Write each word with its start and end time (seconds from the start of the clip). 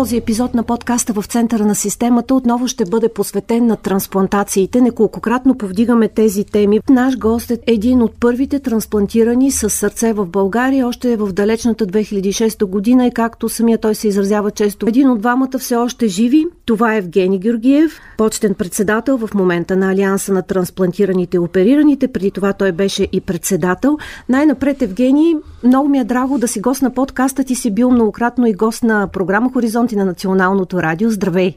Този 0.00 0.16
епизод 0.16 0.54
на 0.54 0.62
подкаста 0.62 1.12
в 1.12 1.24
центъра 1.26 1.66
на 1.66 1.74
системата 1.74 2.34
отново 2.34 2.68
ще 2.68 2.84
бъде 2.84 3.08
посветен 3.08 3.66
на 3.66 3.76
трансплантациите. 3.76 4.80
Неколкократно 4.80 5.58
повдигаме 5.58 6.08
тези 6.08 6.44
теми. 6.44 6.80
Наш 6.90 7.18
гост 7.18 7.50
е 7.50 7.58
един 7.66 8.02
от 8.02 8.20
първите 8.20 8.60
трансплантирани 8.60 9.50
с 9.50 9.70
сърце 9.70 10.12
в 10.12 10.26
България, 10.26 10.88
още 10.88 11.16
в 11.16 11.32
далечната 11.32 11.86
2006 11.86 12.64
година 12.64 13.06
и 13.06 13.10
както 13.10 13.48
самия 13.48 13.78
той 13.78 13.94
се 13.94 14.08
изразява 14.08 14.50
често. 14.50 14.86
Един 14.88 15.10
от 15.10 15.20
двамата 15.20 15.58
все 15.58 15.76
още 15.76 16.08
живи. 16.08 16.46
Това 16.64 16.94
е 16.94 16.98
Евгений 16.98 17.38
Георгиев, 17.38 18.00
почтен 18.18 18.54
председател 18.54 19.18
в 19.18 19.34
момента 19.34 19.76
на 19.76 19.92
Алианса 19.92 20.32
на 20.32 20.42
трансплантираните 20.42 21.36
и 21.36 21.40
оперираните. 21.40 22.08
Преди 22.08 22.30
това 22.30 22.52
той 22.52 22.72
беше 22.72 23.08
и 23.12 23.20
председател. 23.20 23.98
Най-напред, 24.28 24.82
Евгений, 24.82 25.34
много 25.64 25.88
ми 25.88 25.98
е 25.98 26.04
драго 26.04 26.38
да 26.38 26.48
си 26.48 26.60
гост 26.60 26.82
на 26.82 26.90
подкаста. 26.90 27.44
Ти 27.44 27.54
си 27.54 27.70
бил 27.70 27.90
многократно 27.90 28.46
и 28.46 28.52
гост 28.52 28.82
на 28.82 29.08
програма 29.12 29.52
Хоризонт 29.52 29.89
хоризонти 29.90 29.96
на 29.96 30.04
Националното 30.04 30.82
радио. 30.82 31.10
Здравей! 31.10 31.56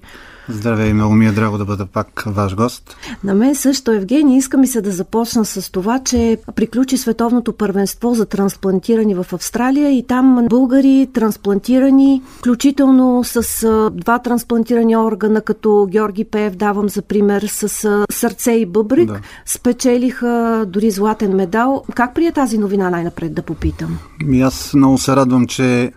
Здравей, 0.50 0.94
много 0.94 1.14
ми 1.14 1.28
е 1.28 1.32
драго 1.32 1.58
да 1.58 1.66
бъда 1.66 1.86
пак 1.86 2.24
ваш 2.28 2.56
гост. 2.56 2.98
На 3.24 3.34
мен 3.34 3.56
също, 3.56 3.92
Евгений, 3.92 4.38
иска 4.38 4.58
ми 4.58 4.68
се 4.68 4.82
да 4.82 4.92
започна 4.92 5.46
с 5.46 5.72
това, 5.72 6.00
че 6.00 6.38
приключи 6.56 6.98
световното 6.98 7.54
първенство 7.54 8.14
за 8.14 8.26
трансплантирани 8.26 9.16
в 9.16 9.26
Австралия 9.34 9.98
и 9.98 10.04
там 10.08 10.48
българи 10.50 11.10
трансплантирани, 11.14 12.22
включително 12.38 13.24
с 13.24 13.90
два 13.94 14.20
трансплантирани 14.20 14.98
органа, 14.98 15.42
като 15.42 15.88
Георги 15.92 16.24
Пеев, 16.24 16.56
давам 16.56 16.90
за 16.90 17.02
пример, 17.02 17.42
с 17.42 18.04
сърце 18.12 18.52
и 18.52 18.66
бъбрик, 18.66 19.08
да. 19.08 19.20
спечелиха 19.46 20.66
дори 20.68 20.92
златен 20.92 21.36
медал. 21.36 21.84
Как 21.96 22.16
прия 22.16 22.32
тази 22.32 22.58
новина 22.58 22.90
най-напред 22.90 23.34
да 23.34 23.42
попитам? 23.42 23.98
И 24.32 24.42
аз 24.42 24.74
много 24.74 24.98
се 24.98 25.16
радвам, 25.16 25.48
че 25.48 25.92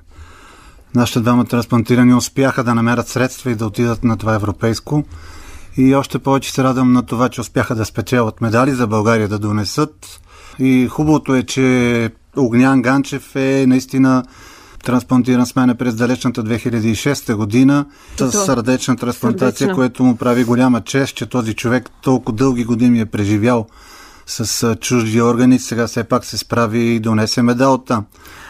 Нашите 0.96 1.20
двама 1.20 1.44
трансплантирани 1.44 2.14
успяха 2.14 2.64
да 2.64 2.74
намерят 2.74 3.08
средства 3.08 3.50
и 3.50 3.54
да 3.54 3.66
отидат 3.66 4.04
на 4.04 4.16
това 4.16 4.34
европейско. 4.34 5.04
И 5.76 5.94
още 5.94 6.18
повече 6.18 6.52
се 6.52 6.64
радвам 6.64 6.92
на 6.92 7.02
това, 7.02 7.28
че 7.28 7.40
успяха 7.40 7.74
да 7.74 7.84
спечелят 7.84 8.40
медали 8.40 8.74
за 8.74 8.86
България 8.86 9.28
да 9.28 9.38
донесат. 9.38 10.20
И 10.58 10.88
хубавото 10.88 11.34
е, 11.34 11.42
че 11.42 12.10
Огнян 12.36 12.82
Ганчев 12.82 13.36
е 13.36 13.64
наистина 13.68 14.24
трансплантиран 14.84 15.46
с 15.46 15.56
мене 15.56 15.74
през 15.74 15.94
далечната 15.94 16.44
2006 16.44 17.34
година 17.34 17.86
с 18.16 18.32
сърдечна 18.32 18.96
трансплантация, 18.96 19.52
Сърдечна. 19.58 19.74
което 19.74 20.04
му 20.04 20.16
прави 20.16 20.44
голяма 20.44 20.80
чест, 20.80 21.14
че 21.14 21.26
този 21.26 21.54
човек 21.54 21.90
толкова 22.02 22.36
дълги 22.36 22.64
години 22.64 23.00
е 23.00 23.06
преживял 23.06 23.66
с 24.26 24.76
чужди 24.80 25.22
органи, 25.22 25.58
сега 25.58 25.86
все 25.86 26.04
пак 26.04 26.24
се 26.24 26.38
справи 26.38 26.78
и 26.78 27.00
донесе 27.00 27.42
медал 27.42 27.78
там. 27.78 28.04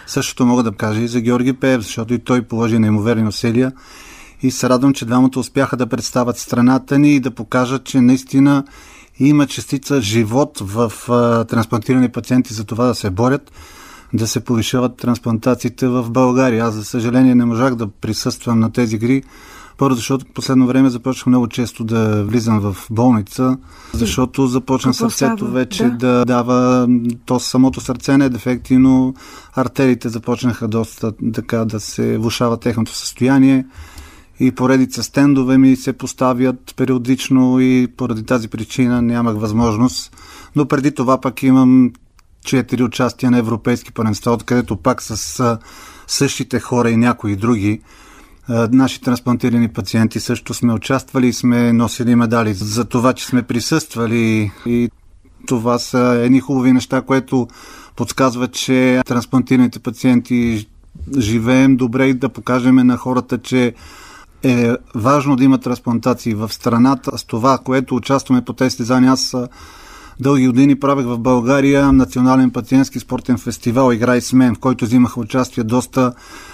Същото 0.07 0.47
мога 0.47 0.63
да 0.63 0.73
кажа 0.73 1.01
и 1.01 1.09
за 1.09 1.21
Георги 1.21 1.53
Пеев, 1.53 1.83
защото 1.83 2.15
и 2.15 2.19
той 2.19 2.43
положи 2.43 2.79
неимоверни 2.79 3.29
усилия 3.29 3.73
и 4.43 4.51
се 4.51 4.69
радвам, 4.69 4.93
че 4.93 5.05
двамата 5.05 5.31
успяха 5.37 5.77
да 5.77 5.87
представят 5.87 6.39
страната 6.39 6.99
ни 6.99 7.15
и 7.15 7.21
да 7.21 7.31
покажат, 7.31 7.85
че 7.85 8.01
наистина 8.01 8.65
има 9.19 9.47
частица 9.47 10.01
живот 10.01 10.59
в 10.63 10.93
а, 11.09 11.45
трансплантирани 11.45 12.09
пациенти 12.09 12.55
за 12.55 12.65
това 12.65 12.87
да 12.87 12.95
се 12.95 13.11
борят, 13.11 13.53
да 14.13 14.27
се 14.27 14.45
повишават 14.45 14.97
трансплантациите 14.97 15.89
в 15.89 16.11
България. 16.11 16.65
Аз, 16.65 16.75
за 16.75 16.85
съжаление, 16.85 17.35
не 17.35 17.45
можах 17.45 17.75
да 17.75 17.87
присъствам 17.87 18.61
на 18.61 18.73
тези 18.73 18.97
игри, 18.97 19.23
първо, 19.79 19.95
защото 19.97 20.27
последно 20.35 20.67
време 20.67 20.91
започнах 20.91 21.27
много 21.27 21.49
често 21.49 21.85
да 21.85 22.25
влизам 22.25 22.61
в 22.61 22.77
болница, 22.91 23.59
защото 23.93 24.47
започна 24.47 24.93
Какво 24.93 25.11
сърцето 25.11 25.37
става? 25.37 25.53
вече 25.53 25.85
да. 25.85 25.91
да 25.91 26.25
дава, 26.25 26.89
то 27.27 27.41
самото 27.41 27.81
сърце 27.81 28.19
не 28.19 28.25
е 28.25 28.29
дефекти, 28.29 28.77
но 28.79 29.15
артериите 29.55 30.09
започнаха 30.09 30.69
доста 30.69 31.13
така 31.35 31.65
да 31.65 31.81
се 31.81 32.19
влушава 32.19 32.57
техното 32.57 32.95
състояние 32.95 33.67
и 34.41 34.53
поредица 34.53 35.03
стендове 35.03 35.59
ми 35.59 35.77
се 35.77 35.93
поставят 35.93 36.75
периодично 36.77 37.61
и 37.61 37.89
поради 37.97 38.23
тази 38.23 38.49
причина 38.49 39.03
нямах 39.03 39.37
възможност. 39.37 40.17
Но 40.57 40.67
преди 40.67 40.95
това 40.95 41.21
пък 41.21 41.43
имам 41.43 41.93
четири 42.45 42.83
участия 42.83 43.31
на 43.31 43.39
европейски 43.39 43.93
първенства, 43.93 44.33
откъдето 44.33 44.77
пак 44.77 45.03
с 45.03 45.59
същите 46.07 46.61
хора 46.61 46.91
и 46.91 46.97
някои 46.97 47.37
други 47.37 47.81
Наши 48.49 49.01
трансплантирани 49.01 49.69
пациенти 49.69 50.21
също 50.21 50.55
сме 50.55 50.73
участвали 50.73 51.27
и 51.27 51.33
сме 51.33 51.73
носили 51.73 52.15
медали 52.15 52.55
за 52.55 52.85
това, 52.85 53.13
че 53.13 53.27
сме 53.27 53.43
присъствали 53.43 54.51
и 54.67 54.91
това 55.47 55.79
са 55.79 56.21
едни 56.25 56.41
хубави 56.41 56.73
неща, 56.73 57.03
което 57.03 57.49
подсказва, 57.97 58.49
че 58.49 59.03
трансплантираните 59.07 59.79
пациенти 59.79 60.69
живеем 61.19 61.77
добре 61.77 62.07
и 62.07 62.15
да 62.15 62.29
покажем 62.29 62.75
на 62.75 62.97
хората, 62.97 63.39
че 63.39 63.75
е 64.43 64.73
важно 64.95 65.37
да 65.37 65.45
има 65.45 65.59
трансплантации 65.59 66.35
в 66.35 66.53
страната. 66.53 67.19
С 67.19 67.25
това, 67.25 67.59
което 67.59 67.97
участваме 67.97 68.45
по 68.45 68.53
тези 68.53 68.71
състезания, 68.71 69.13
аз 69.13 69.37
дълги 70.21 70.47
години 70.47 70.81
правех 70.81 71.07
в 71.07 71.19
България 71.19 71.93
национален 71.93 72.51
пациентски 72.51 73.01
спортен 73.01 73.39
фестивал 73.39 73.93
Играй 73.93 74.21
с 74.21 74.33
мен, 74.33 74.55
в 74.55 74.59
който 74.59 74.85
взимаха 74.85 75.21
участие 75.21 75.65
доста 75.65 76.13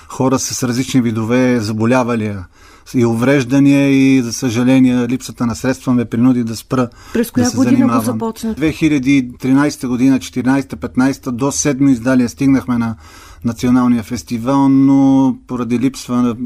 хора 0.09 0.39
с 0.39 0.63
различни 0.63 1.03
видове 1.03 1.61
заболявания 1.61 2.47
и 2.95 3.07
увреждания 3.07 3.91
и, 3.91 4.23
за 4.23 4.33
съжаление, 4.33 5.09
липсата 5.09 5.47
на 5.47 5.55
средства 5.55 5.93
ме 5.93 6.05
принуди 6.05 6.45
да 6.45 6.57
спра 6.57 6.89
През 7.13 7.31
коя 7.31 7.45
да 7.45 7.51
се 7.51 7.57
година 7.57 7.77
занимавам. 7.77 8.01
го 8.01 8.05
започна? 8.05 8.55
2013 8.55 9.87
година, 9.87 10.19
14-15 10.19 11.31
до 11.31 11.53
седмо 11.53 11.89
издалие 11.89 12.29
стигнахме 12.29 12.79
на 12.79 12.97
националния 13.45 14.03
фестивал, 14.03 14.69
но 14.69 15.37
поради 15.47 15.79
липсва 15.79 16.17
на 16.17 16.37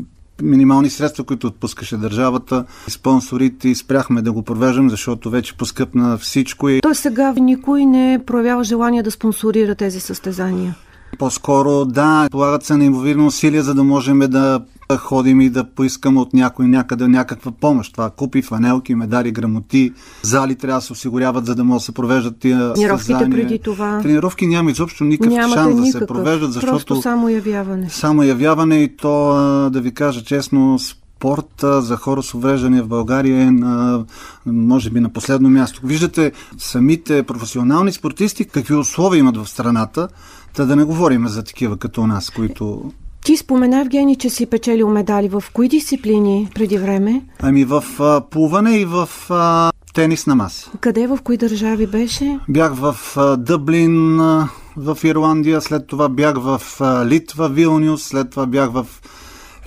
минимални 0.43 0.91
средства, 0.91 1.25
които 1.25 1.47
отпускаше 1.47 1.97
държавата, 1.97 2.65
спонсорите 2.89 3.75
спряхме 3.75 4.23
да 4.23 4.33
го 4.33 4.43
провеждам, 4.43 4.91
защото 4.91 5.31
вече 5.31 5.57
поскъпна 5.57 6.19
всичко. 6.19 6.69
И... 6.69 6.81
Той 6.81 6.95
сега 6.95 7.35
никой 7.37 7.87
не 7.87 8.21
проявява 8.27 8.65
желание 8.65 9.03
да 9.03 9.11
спонсорира 9.11 9.75
тези 9.75 10.01
състезания. 10.01 10.75
По-скоро 11.19 11.85
да, 11.85 12.29
полагат 12.31 12.65
се 12.65 12.77
неимоверни 12.77 13.27
усилия, 13.27 13.63
за 13.63 13.75
да 13.75 13.85
можем 13.85 14.19
да 14.19 14.61
ходим 14.97 15.41
и 15.41 15.51
да 15.51 15.65
поискаме 15.65 16.21
от 16.21 16.33
някой 16.35 16.67
някъде 16.67 17.09
някаква 17.09 17.53
помощ. 17.53 17.93
Това 17.93 18.11
купи, 18.11 18.43
фанелки, 18.43 18.95
медали, 18.95 19.31
грамоти, 19.31 19.93
зали 20.23 20.55
трябва 20.55 20.81
да 20.81 20.87
се 20.87 20.93
осигуряват, 20.93 21.47
за 21.47 21.55
да 21.55 21.65
могат 21.65 21.81
да 21.81 21.85
се 21.85 21.93
провеждат 21.93 22.39
тия 22.39 22.73
Тренировките 22.73 23.31
преди 23.31 23.59
това. 23.59 24.01
Тренировки 24.03 24.47
няма 24.47 24.71
изобщо 24.71 25.05
никакъв 25.05 25.35
Нямате 25.35 25.55
шанс 25.55 25.75
никакъв. 25.75 25.93
да 25.93 25.99
се 25.99 26.07
провеждат, 26.07 26.53
защото... 26.53 26.73
Просто 26.73 27.03
само 27.03 27.29
явяване. 27.29 27.91
Само 27.91 28.23
явяване 28.23 28.77
и 28.77 28.97
то, 28.97 29.33
да 29.71 29.81
ви 29.81 29.95
кажа 29.95 30.25
честно, 30.25 30.79
спорта 30.79 31.83
за 31.83 31.97
хора 31.97 32.23
с 32.23 32.35
увреждания 32.35 32.83
в 32.83 32.89
България 32.89 33.43
е 33.43 33.51
на, 33.51 34.05
може 34.47 34.91
би 34.91 35.01
на 35.01 35.09
последно 35.09 35.51
място. 35.51 35.81
Виждате 35.85 36.33
самите 36.59 37.23
професионални 37.23 37.93
спортисти 37.93 38.45
какви 38.45 38.75
условия 38.75 39.19
имат 39.19 39.37
в 39.37 39.49
страната, 39.49 40.09
Та 40.57 40.65
да 40.65 40.77
не 40.77 40.85
говорим 40.85 41.29
за 41.29 41.45
такива 41.45 41.77
като 41.77 42.07
нас, 42.07 42.31
които... 42.31 42.93
Ти 43.25 43.37
спомена, 43.37 43.81
Евгений, 43.81 44.17
че 44.17 44.31
си 44.31 44.47
печелил 44.47 44.89
медали. 44.89 45.29
В 45.29 45.45
кои 45.53 45.69
дисциплини 45.69 46.49
преди 46.55 46.79
време? 46.79 47.23
Ами 47.43 47.65
в 47.65 47.85
а, 48.01 48.21
плуване 48.31 48.77
и 48.77 48.85
в 48.85 49.09
а, 49.31 49.73
тенис 49.95 50.27
на 50.27 50.35
маса. 50.35 50.71
Къде, 50.81 51.07
в 51.07 51.19
кои 51.25 51.37
държави 51.37 51.87
беше? 51.87 52.39
Бях 52.49 52.75
в 52.75 52.97
а, 53.17 53.37
Дъблин, 53.37 54.21
а, 54.21 54.49
в 54.77 54.99
Ирландия, 55.05 55.61
след 55.61 55.87
това 55.87 56.09
бях 56.09 56.37
в 56.39 56.63
а, 56.81 57.07
Литва, 57.07 57.49
Вилнюс, 57.49 58.03
след 58.03 58.31
това 58.31 58.47
бях 58.47 58.71
в 58.71 58.87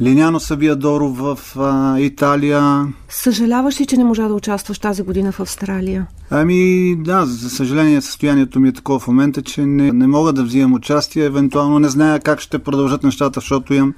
Линяно 0.02 0.40
Сабиадоро 0.40 1.08
в 1.08 1.40
а, 1.58 2.00
Италия. 2.00 2.88
Съжаляваш 3.10 3.82
ли, 3.82 3.86
че 3.86 3.98
не 3.98 4.04
можа 4.04 4.28
да 4.28 4.34
участваш 4.34 4.80
тази 4.80 5.04
година 5.04 5.32
в 5.32 5.40
Австралия? 5.40 6.08
Ами 6.30 6.96
да, 6.96 7.26
за 7.26 7.50
съжаление 7.50 8.02
състоянието 8.02 8.60
ми 8.60 8.70
е 8.70 8.74
такова 8.74 9.00
в 9.00 9.08
момента, 9.08 9.42
че 9.42 9.66
не, 9.66 9.92
не 9.92 10.08
мога 10.08 10.34
да 10.34 10.44
взимам 10.44 10.74
участие. 10.74 11.26
Евентуално 11.26 11.80
не 11.80 11.90
зная 11.90 12.20
как 12.20 12.40
ще 12.40 12.60
продължат 12.60 13.04
нещата, 13.04 13.40
защото 13.40 13.74
имам 13.74 13.94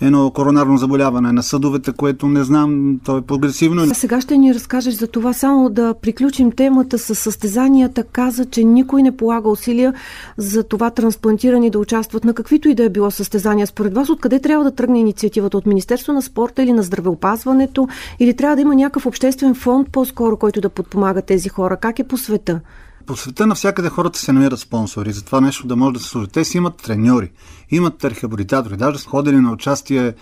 едно 0.00 0.30
коронарно 0.30 0.76
заболяване 0.76 1.32
на 1.32 1.42
съдовете, 1.42 1.92
което 1.92 2.28
не 2.28 2.44
знам, 2.44 3.00
то 3.04 3.16
е 3.16 3.22
прогресивно. 3.22 3.82
А 3.82 3.94
сега 3.94 4.20
ще 4.20 4.38
ни 4.38 4.54
разкажеш 4.54 4.94
за 4.94 5.06
това, 5.06 5.32
само 5.32 5.70
да 5.70 5.94
приключим 5.94 6.52
темата 6.52 6.98
с 6.98 7.14
състезанията. 7.14 8.04
Каза, 8.04 8.44
че 8.44 8.64
никой 8.64 9.02
не 9.02 9.16
полага 9.16 9.48
усилия 9.48 9.94
за 10.36 10.62
това 10.62 10.90
трансплантирани 10.90 11.70
да 11.70 11.78
участват 11.78 12.24
на 12.24 12.34
каквито 12.34 12.68
и 12.68 12.74
да 12.74 12.84
е 12.84 12.88
било 12.88 13.10
състезания. 13.10 13.66
Според 13.66 13.94
вас, 13.94 14.08
откъде 14.08 14.40
трябва 14.40 14.64
да 14.64 14.70
тръгне 14.70 15.00
инициативата? 15.00 15.58
От 15.58 15.66
Министерство 15.66 16.12
на 16.12 16.22
спорта 16.22 16.62
или 16.62 16.72
на 16.72 16.82
здравеопазването? 16.82 17.88
Или 18.18 18.36
трябва 18.36 18.56
да 18.56 18.62
има 18.62 18.74
някакъв 18.74 19.06
обществен 19.06 19.54
фонд 19.54 19.88
по-скоро, 19.92 20.36
който 20.36 20.60
да 20.60 20.68
подпомага 20.68 21.22
тези 21.22 21.48
хора? 21.48 21.76
Как 21.76 21.98
е 21.98 22.04
по 22.04 22.16
света? 22.16 22.60
По 23.06 23.16
света 23.16 23.46
навсякъде 23.46 23.88
хората 23.88 24.18
се 24.18 24.32
намират 24.32 24.58
спонсори 24.58 25.12
за 25.12 25.24
това 25.24 25.40
нещо 25.40 25.66
да 25.66 25.76
може 25.76 25.92
да 25.92 26.00
се 26.00 26.08
служи. 26.08 26.28
Те 26.28 26.44
си 26.44 26.56
имат 26.56 26.76
треньори, 26.76 27.30
имат 27.70 28.04
рехабилитатори, 28.04 28.76
даже 28.76 28.98
са 28.98 29.08
ходили 29.08 29.36
на 29.36 29.52
участие 29.52 30.14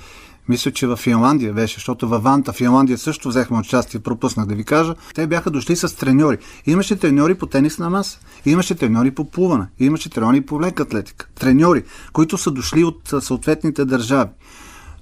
мисля, 0.49 0.71
че 0.71 0.87
в 0.87 0.97
Финландия 0.97 1.53
беше, 1.53 1.75
защото 1.75 2.09
във 2.09 2.23
Ванта, 2.23 2.53
Финландия 2.53 2.99
също 2.99 3.29
взехме 3.29 3.59
участие, 3.59 4.01
пропуснах 4.01 4.47
да 4.47 4.55
ви 4.55 4.65
кажа. 4.65 4.95
Те 5.15 5.27
бяха 5.27 5.51
дошли 5.51 5.77
с 5.77 5.97
треньори. 5.97 6.39
Имаше 6.67 6.97
треньори 6.97 7.35
по 7.35 7.47
тенис 7.47 7.79
на 7.79 7.91
маса, 7.91 8.19
имаше 8.47 8.75
треньори 8.75 9.11
по 9.11 9.31
плуване, 9.31 9.67
имаше 9.79 10.11
треньори 10.11 10.41
по 10.41 10.61
лека 10.61 10.83
атлетика. 10.83 11.29
Треньори, 11.41 11.85
които 12.13 12.39
са 12.39 12.51
дошли 12.51 12.85
от 12.85 13.15
съответните 13.21 13.85
държави. 13.85 14.31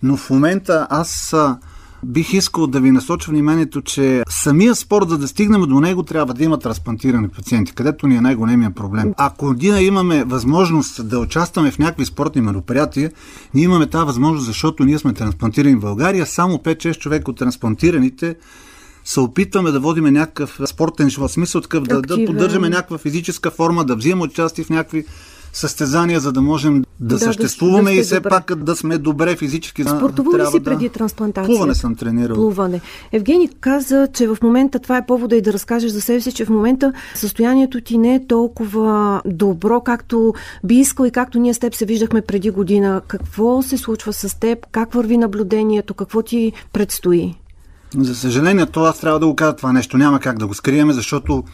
Но 0.03 0.17
в 0.17 0.31
момента 0.31 0.87
аз 0.91 1.35
бих 2.07 2.33
искал 2.33 2.67
да 2.67 2.81
ви 2.81 2.91
насоча 2.91 3.31
вниманието, 3.31 3.83
че 3.83 4.23
самия 4.29 4.75
спорт, 4.75 5.09
за 5.09 5.19
да 5.19 5.29
стигнем 5.29 5.63
до 5.63 5.81
него, 5.81 6.03
трябва 6.03 6.35
да 6.35 6.45
има 6.45 6.59
трансплантирани 6.59 7.29
пациенти, 7.29 7.73
където 7.73 8.07
ни 8.07 8.17
е 8.17 8.21
най-големия 8.21 8.71
проблем. 8.71 9.15
Ако 9.17 9.53
ние 9.53 9.83
имаме 9.83 10.25
възможност 10.25 11.09
да 11.09 11.19
участваме 11.19 11.71
в 11.71 11.79
някакви 11.79 12.05
спортни 12.05 12.43
мероприятия, 12.43 13.11
ние 13.55 13.65
имаме 13.65 13.87
тази 13.87 14.07
възможност, 14.07 14.47
защото 14.47 14.85
ние 14.85 14.99
сме 14.99 15.13
трансплантирани 15.13 15.75
в 15.75 15.81
България. 15.81 16.27
Само 16.27 16.57
5-6 16.59 16.99
човека 16.99 17.31
от 17.31 17.39
трансплантираните 17.39 18.37
се 19.05 19.21
опитваме 19.21 19.71
да 19.71 19.81
водиме 19.81 20.11
някакъв 20.11 20.61
спортен 20.67 21.11
живот, 21.11 21.31
смисъл 21.31 21.61
такъв, 21.61 21.85
да, 21.85 22.03
да 22.03 22.25
поддържаме 22.27 22.69
някаква 22.69 22.99
физическа 22.99 23.51
форма, 23.51 23.85
да 23.85 23.97
взимаме 23.97 24.23
участие 24.23 24.65
в 24.65 24.71
някакви 24.71 25.05
състезания, 25.57 26.21
за 26.21 26.33
да 26.33 26.43
можем 26.43 26.85
да, 27.01 27.15
да 27.15 27.19
съществуваме 27.19 27.91
да, 27.91 27.95
да 27.95 28.01
и 28.01 28.03
все 28.03 28.15
добре. 28.15 28.29
пак 28.29 28.55
да 28.55 28.77
сме 28.77 28.99
добре 28.99 29.37
физически. 29.37 29.83
Спортувал 29.83 30.39
ли 30.39 30.47
си 30.47 30.65
преди 30.65 30.89
трансплантация? 30.89 31.47
Плуване 31.47 31.75
съм 31.75 31.95
тренирал. 31.95 32.37
Плуване. 32.37 32.81
Евгений 33.13 33.49
каза, 33.61 34.09
че 34.13 34.29
в 34.29 34.39
момента 34.43 34.79
това 34.79 34.97
е 34.97 35.07
повода 35.07 35.37
и 35.37 35.43
да 35.43 35.53
разкажеш 35.53 35.91
за 35.91 36.01
себе 36.01 36.21
си, 36.21 36.33
че 36.33 36.45
в 36.45 36.49
момента 36.49 36.93
състоянието 37.15 37.81
ти 37.81 37.99
не 37.99 38.15
е 38.15 38.27
толкова 38.27 39.23
добро, 39.27 39.81
както 39.81 40.35
би 40.65 40.75
искал 40.75 41.05
и 41.05 41.11
както 41.11 41.39
ние 41.39 41.55
с 41.55 41.59
теб 41.59 41.75
се 41.75 41.85
виждахме 41.85 42.23
преди 42.23 42.51
година. 42.51 43.03
Какво 43.07 43.63
се 43.63 43.79
случва 43.79 44.13
с 44.13 44.41
теб? 44.41 44.67
Как 44.73 44.95
върви 44.95 45.17
наблюдението? 45.17 45.95
Какво 45.95 46.23
ти 46.23 46.53
предстои? 46.73 47.35
За 47.99 48.15
съжаление, 48.15 48.67
то 48.67 48.81
аз 48.81 49.01
трябва 49.01 49.21
да 49.21 49.27
го 49.27 49.37
кажа 49.37 49.57
това 49.57 49.73
нещо. 49.73 49.99
Няма 49.99 50.21
как 50.21 50.39
да 50.39 50.47
го 50.47 50.55
скриеме, 50.55 50.93
защото 50.93 51.45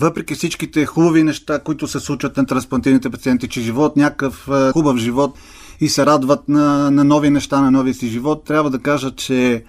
въпреки 0.00 0.34
всичките 0.34 0.86
хубави 0.86 1.22
неща, 1.22 1.58
които 1.58 1.88
се 1.88 2.00
случват 2.00 2.36
на 2.36 2.46
трансплантираните 2.46 3.10
пациенти, 3.10 3.48
че 3.48 3.60
живот, 3.60 3.96
някакъв 3.96 4.48
хубав 4.72 4.96
живот 4.96 5.38
и 5.80 5.88
се 5.88 6.06
радват 6.06 6.48
на, 6.48 6.90
на 6.90 7.04
нови 7.04 7.30
неща, 7.30 7.60
на 7.60 7.70
новия 7.70 7.94
си 7.94 8.08
живот, 8.08 8.44
трябва 8.44 8.70
да 8.70 8.78
кажа, 8.78 9.10
че 9.10 9.64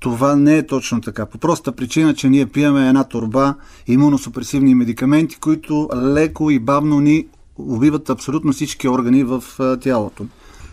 това 0.00 0.36
не 0.36 0.58
е 0.58 0.66
точно 0.66 1.00
така. 1.00 1.26
По 1.26 1.38
проста 1.38 1.72
причина, 1.72 2.14
че 2.14 2.28
ние 2.28 2.46
пиеме 2.46 2.88
една 2.88 3.04
турба 3.04 3.54
имуносупресивни 3.86 4.74
медикаменти, 4.74 5.36
които 5.36 5.88
леко 5.96 6.50
и 6.50 6.58
бавно 6.58 7.00
ни 7.00 7.26
убиват 7.58 8.10
абсолютно 8.10 8.52
всички 8.52 8.88
органи 8.88 9.24
в 9.24 9.44
тялото. 9.80 10.26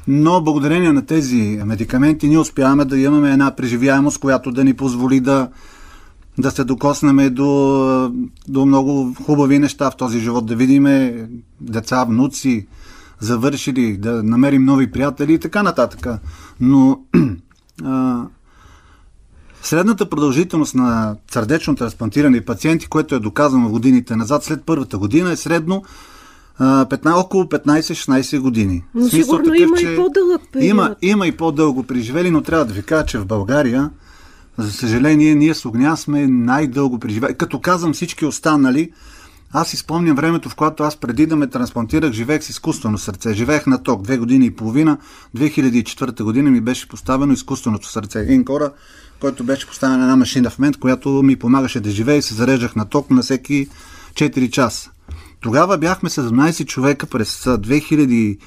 Но 0.07 0.41
благодарение 0.41 0.91
на 0.91 1.05
тези 1.05 1.59
медикаменти 1.65 2.27
ние 2.27 2.37
успяваме 2.37 2.85
да 2.85 2.99
имаме 2.99 3.31
една 3.31 3.55
преживяемост, 3.55 4.17
която 4.17 4.51
да 4.51 4.63
ни 4.63 4.73
позволи 4.73 5.19
да 5.19 5.49
да 6.37 6.51
се 6.51 6.63
докоснем 6.63 7.33
до, 7.33 8.11
до 8.47 8.65
много 8.65 9.15
хубави 9.25 9.59
неща 9.59 9.91
в 9.91 9.97
този 9.97 10.19
живот, 10.19 10.45
да 10.45 10.55
видим 10.55 10.87
деца, 11.61 12.03
внуци, 12.03 12.67
завършили, 13.19 13.97
да 13.97 14.23
намерим 14.23 14.65
нови 14.65 14.91
приятели 14.91 15.33
и 15.33 15.39
така 15.39 15.63
нататък. 15.63 16.07
Но 16.59 16.99
а, 17.83 18.23
средната 19.61 20.09
продължителност 20.09 20.75
на 20.75 21.15
сърдечно 21.31 21.75
трансплантирани 21.75 22.41
пациенти, 22.41 22.87
което 22.87 23.15
е 23.15 23.19
доказано 23.19 23.67
в 23.67 23.71
годините 23.71 24.15
назад, 24.15 24.43
след 24.43 24.63
първата 24.65 24.97
година, 24.97 25.31
е 25.31 25.35
средно 25.35 25.83
15, 26.59 27.25
около 27.25 27.43
15-16 27.43 28.39
години. 28.39 28.83
Но 28.95 29.07
сигурно 29.07 29.45
такъв, 29.45 29.59
има 29.59 29.81
и 29.81 29.95
по-дълъг 29.95 30.41
период. 30.51 30.69
Има, 30.69 30.95
има 31.01 31.27
и 31.27 31.31
по-дълго 31.31 31.83
преживели, 31.83 32.31
но 32.31 32.41
трябва 32.41 32.65
да 32.65 32.73
ви 32.73 32.83
кажа, 32.83 33.05
че 33.05 33.19
в 33.19 33.25
България 33.25 33.89
за 34.57 34.71
съжаление, 34.71 35.35
ние 35.35 35.53
с 35.53 35.65
огня 35.65 35.97
сме 35.97 36.27
най-дълго 36.27 36.99
преживели. 36.99 37.33
Като 37.37 37.59
казвам 37.59 37.93
всички 37.93 38.25
останали, 38.25 38.91
аз 39.53 39.73
изпомням 39.73 40.15
времето, 40.15 40.49
в 40.49 40.55
което 40.55 40.83
аз 40.83 40.95
преди 40.95 41.25
да 41.25 41.35
ме 41.35 41.47
трансплантирах, 41.47 42.11
живеех 42.11 42.43
с 42.43 42.49
изкуствено 42.49 42.97
сърце. 42.97 43.33
Живеех 43.33 43.65
на 43.65 43.83
ток 43.83 44.01
две 44.01 44.17
години 44.17 44.45
и 44.45 44.51
половина. 44.51 44.97
2004 45.37 46.23
година 46.23 46.51
ми 46.51 46.61
беше 46.61 46.87
поставено 46.87 47.33
изкуственото 47.33 47.89
сърце. 47.89 48.19
Един 48.19 48.45
кора, 48.45 48.71
който 49.19 49.43
беше 49.43 49.67
поставен 49.67 50.01
една 50.01 50.15
машина 50.15 50.49
в 50.49 50.59
мен, 50.59 50.73
която 50.73 51.09
ми 51.09 51.35
помагаше 51.35 51.79
да 51.79 51.89
живея 51.89 52.17
и 52.17 52.21
се 52.21 52.33
зареждах 52.33 52.75
на 52.75 52.85
ток 52.85 53.09
на 53.09 53.21
всеки 53.21 53.67
4 54.13 54.49
часа. 54.49 54.91
Тогава 55.39 55.77
бяхме 55.77 56.09
17 56.09 56.65
човека 56.65 57.05
през 57.05 57.43
2000 57.43 58.37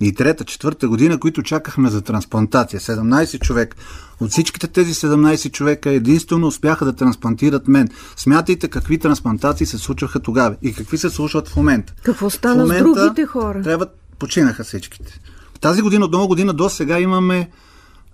и 0.00 0.14
трета, 0.14 0.44
четвърта 0.44 0.88
година, 0.88 1.20
които 1.20 1.42
чакахме 1.42 1.90
за 1.90 2.02
трансплантация. 2.02 2.80
17 2.80 3.40
човек. 3.40 3.76
От 4.20 4.30
всичките 4.30 4.66
тези 4.66 4.94
17 4.94 5.52
човека 5.52 5.90
единствено 5.90 6.46
успяха 6.46 6.84
да 6.84 6.92
трансплантират 6.92 7.68
мен. 7.68 7.88
Смятайте 8.16 8.68
какви 8.68 8.98
трансплантации 8.98 9.66
се 9.66 9.78
случваха 9.78 10.20
тогава 10.20 10.56
и 10.62 10.74
какви 10.74 10.98
се 10.98 11.10
случват 11.10 11.48
в 11.48 11.56
момента. 11.56 11.94
Какво 12.02 12.30
стана 12.30 12.62
момента, 12.62 12.90
с 12.90 12.94
другите 12.94 13.26
хора? 13.26 13.62
Трябва, 13.62 13.86
починаха 14.18 14.64
всичките. 14.64 15.20
Тази 15.60 15.82
година, 15.82 16.04
от 16.04 16.10
много 16.10 16.28
година 16.28 16.52
до 16.52 16.68
сега 16.68 16.98
имаме 16.98 17.50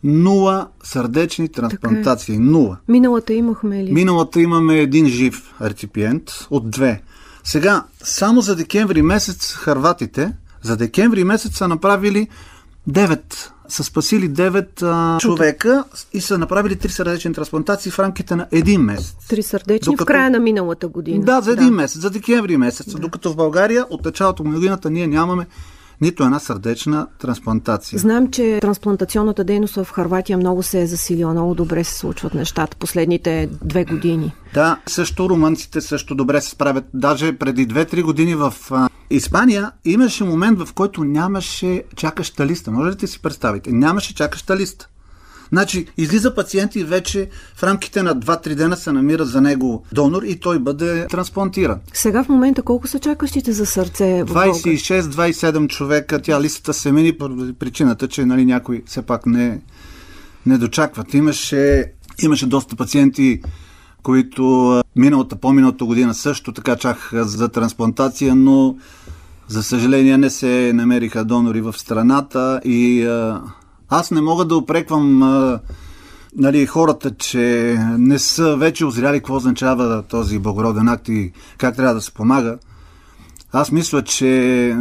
нула 0.05 0.69
сърдечни 0.82 1.49
трансплантации. 1.49 2.35
Е. 2.35 2.38
Нула. 2.38 2.76
Миналата 2.88 3.32
имахме 3.32 3.85
ли? 3.85 3.93
Миналата 3.93 4.40
имаме 4.40 4.78
един 4.78 5.06
жив 5.06 5.55
реципиент 5.62 6.46
от 6.50 6.70
две. 6.70 7.02
Сега, 7.44 7.85
само 8.02 8.40
за 8.40 8.56
декември 8.56 9.02
месец 9.02 9.55
харватите 9.55 10.32
за 10.62 10.76
декември 10.76 11.25
месец 11.25 11.56
са 11.56 11.69
направили 11.69 12.29
9 12.91 13.20
са 13.69 13.85
спасили 13.85 14.31
9 14.31 14.82
а, 14.82 15.19
човека 15.19 15.85
и 16.12 16.20
са 16.20 16.38
направили 16.38 16.76
3 16.76 16.88
сърдечни 16.88 17.35
трансплантации 17.35 17.93
в 17.93 17.99
рамките 17.99 18.37
на 18.37 18.47
един 18.53 18.81
месец. 18.81 19.17
Три 19.29 19.43
сърдечни 19.43 19.93
докато... 19.93 20.05
в 20.05 20.06
края 20.06 20.31
на 20.31 20.38
миналата 20.38 20.88
година. 20.88 21.25
Да, 21.25 21.41
за 21.41 21.53
един 21.53 21.69
да. 21.69 21.73
месец, 21.73 22.00
за 22.00 22.11
декември 22.11 22.56
месец. 22.56 22.93
Да. 22.93 22.99
Докато 22.99 23.32
в 23.32 23.37
България 23.37 23.87
от 23.91 24.05
началото 24.05 24.44
на 24.44 24.55
годината 24.55 24.91
ние 24.91 25.06
нямаме 25.06 25.47
нито 26.00 26.23
една 26.23 26.38
сърдечна 26.38 27.06
трансплантация. 27.19 27.99
Знаем, 27.99 28.31
че 28.31 28.59
трансплантационната 28.61 29.44
дейност 29.44 29.75
в 29.75 29.87
Харватия 29.93 30.38
много 30.38 30.62
се 30.62 30.82
е 30.82 30.87
засилила, 30.87 31.32
много 31.32 31.55
добре 31.55 31.85
се 31.85 31.99
случват 31.99 32.35
нещата 32.35 32.76
последните 32.76 33.49
две 33.64 33.85
години. 33.85 34.32
Да, 34.55 34.79
също 34.87 35.29
румънците 35.29 35.81
също 35.81 36.14
добре 36.14 36.41
се 36.41 36.50
справят. 36.50 36.85
Даже 36.94 37.38
преди 37.38 37.69
2-3 37.69 38.03
години 38.03 38.35
в 38.35 38.55
Испания 39.12 39.70
имаше 39.85 40.25
момент, 40.25 40.59
в 40.59 40.73
който 40.73 41.05
нямаше 41.05 41.82
чакаща 41.97 42.47
листа. 42.47 42.70
Може 42.70 42.91
ли 42.91 42.94
да 42.94 43.07
си 43.07 43.23
представите? 43.23 43.73
Нямаше 43.73 44.14
чакаща 44.14 44.57
листа. 44.57 44.88
Значи, 45.49 45.87
излиза 45.97 46.35
пациент 46.35 46.76
и 46.76 46.85
вече 46.85 47.28
в 47.57 47.62
рамките 47.62 48.02
на 48.02 48.16
2-3 48.16 48.54
дена 48.54 48.76
се 48.76 48.92
намира 48.92 49.25
за 49.25 49.40
него 49.40 49.85
донор 49.92 50.23
и 50.23 50.40
той 50.40 50.59
бъде 50.59 51.07
трансплантиран. 51.07 51.81
Сега 51.92 52.25
в 52.25 52.28
момента 52.28 52.62
колко 52.62 52.87
са 52.87 52.99
чакащите 52.99 53.52
за 53.52 53.66
сърце? 53.66 54.25
26-27 54.25 55.69
човека. 55.69 56.23
Тя 56.23 56.40
листата 56.40 56.75
се 56.75 56.92
мени 56.92 57.19
по 57.19 57.31
причината, 57.59 58.09
че 58.09 58.25
нали, 58.25 58.45
някой 58.45 58.83
все 58.87 59.02
пак 59.02 59.26
не, 59.26 59.61
не 60.47 60.59
дочакват. 60.59 61.14
Имаше, 61.14 61.92
имаше 62.23 62.47
доста 62.47 62.76
пациенти, 62.76 63.40
които 64.02 64.81
миналата, 64.97 65.37
по-миналата 65.37 65.85
година 65.85 66.14
също 66.14 66.52
така 66.52 66.76
чакаха 66.76 67.25
за 67.25 67.49
трансплантация, 67.49 68.35
но 68.35 68.76
за 69.52 69.62
съжаление 69.62 70.18
не 70.18 70.30
се 70.30 70.73
намериха 70.75 71.25
донори 71.25 71.61
в 71.61 71.75
страната 71.78 72.61
и 72.64 73.06
аз 73.88 74.11
не 74.11 74.21
мога 74.21 74.44
да 74.44 74.56
опреквам 74.56 75.23
а, 75.23 75.61
нали, 76.37 76.66
хората, 76.66 77.14
че 77.14 77.76
не 77.99 78.18
са 78.18 78.56
вече 78.56 78.85
озряли 78.85 79.18
какво 79.18 79.37
означава 79.37 80.02
този 80.02 80.38
благороден 80.38 80.88
акт 80.88 81.09
и 81.09 81.32
как 81.59 81.76
трябва 81.76 81.94
да 81.94 82.00
се 82.00 82.14
помага. 82.14 82.59
Аз 83.52 83.73
мисля, 83.73 84.02
че 84.02 84.76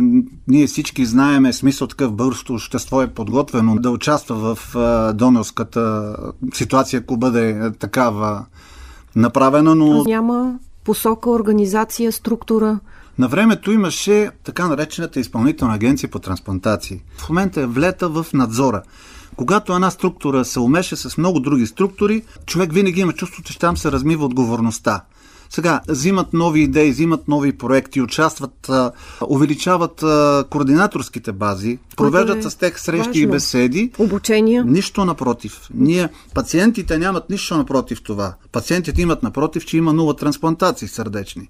ние 0.47 0.67
всички 0.67 1.05
знаеме 1.05 1.53
смисъл 1.53 1.87
такъв 1.87 2.13
българското 2.13 2.53
общество 2.53 3.01
е 3.01 3.13
подготвено 3.13 3.75
да 3.75 3.91
участва 3.91 4.55
в 4.55 4.75
а, 4.75 5.13
донорската 5.13 6.15
ситуация, 6.53 6.99
ако 6.99 7.17
бъде 7.17 7.71
такава 7.79 8.45
направена, 9.15 9.75
но... 9.75 10.03
Няма 10.03 10.59
посока, 10.83 11.29
организация, 11.29 12.11
структура. 12.11 12.79
На 13.17 13.27
времето 13.27 13.71
имаше 13.71 14.29
така 14.43 14.67
наречената 14.67 15.19
изпълнителна 15.19 15.73
агенция 15.73 16.09
по 16.09 16.19
трансплантации. 16.19 17.01
В 17.17 17.29
момента 17.29 17.61
е 17.61 17.65
влета 17.65 18.09
в 18.09 18.25
надзора. 18.33 18.81
Когато 19.35 19.73
една 19.73 19.91
структура 19.91 20.45
се 20.45 20.59
умеше 20.59 20.95
с 20.95 21.17
много 21.17 21.39
други 21.39 21.67
структури, 21.67 22.23
човек 22.45 22.73
винаги 22.73 23.01
има 23.01 23.13
чувството, 23.13 23.51
че 23.51 23.59
там 23.59 23.77
се 23.77 23.91
размива 23.91 24.25
отговорността. 24.25 25.01
Сега, 25.49 25.81
взимат 25.87 26.33
нови 26.33 26.61
идеи, 26.61 26.91
взимат 26.91 27.27
нови 27.27 27.57
проекти, 27.57 28.01
участват, 28.01 28.71
увеличават 29.29 30.03
координаторските 30.49 31.31
бази, 31.31 31.79
провеждат 31.97 32.45
е 32.45 32.49
с 32.49 32.55
тях 32.55 32.81
срещи 32.81 33.07
важно. 33.07 33.21
и 33.21 33.27
беседи. 33.27 33.91
Обучения. 33.97 34.65
Нищо 34.65 35.05
напротив. 35.05 35.61
Ние, 35.73 36.09
пациентите 36.33 36.97
нямат 36.97 37.29
нищо 37.29 37.57
напротив 37.57 38.03
това. 38.03 38.33
Пациентите 38.51 39.01
имат 39.01 39.23
напротив, 39.23 39.65
че 39.65 39.77
има 39.77 39.93
нула 39.93 40.15
трансплантации 40.15 40.87
сърдечни. 40.87 41.49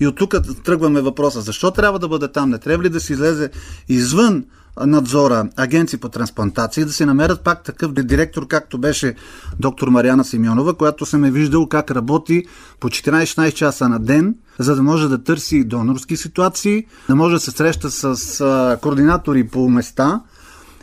И 0.00 0.06
от 0.06 0.16
тук 0.16 0.34
тръгваме 0.64 1.00
въпроса, 1.00 1.40
защо 1.40 1.70
трябва 1.70 1.98
да 1.98 2.08
бъде 2.08 2.28
там? 2.28 2.50
Не 2.50 2.58
трябва 2.58 2.84
ли 2.84 2.88
да 2.88 3.00
се 3.00 3.12
излезе 3.12 3.50
извън 3.88 4.44
надзора 4.86 5.48
агенции 5.56 5.98
по 5.98 6.08
трансплантации, 6.08 6.84
да 6.84 6.92
се 6.92 7.06
намерят 7.06 7.40
пак 7.40 7.64
такъв 7.64 7.92
директор, 7.92 8.46
както 8.46 8.78
беше 8.78 9.14
доктор 9.60 9.88
Мариана 9.88 10.24
Симеонова, 10.24 10.74
която 10.74 11.06
съм 11.06 11.24
е 11.24 11.30
виждал 11.30 11.66
как 11.66 11.90
работи 11.90 12.44
по 12.80 12.88
14-16 12.88 13.52
часа 13.52 13.88
на 13.88 13.98
ден, 13.98 14.34
за 14.58 14.76
да 14.76 14.82
може 14.82 15.08
да 15.08 15.24
търси 15.24 15.64
донорски 15.64 16.16
ситуации, 16.16 16.86
да 17.08 17.16
може 17.16 17.34
да 17.34 17.40
се 17.40 17.50
среща 17.50 17.90
с 17.90 18.78
координатори 18.82 19.46
по 19.46 19.68
места, 19.68 20.20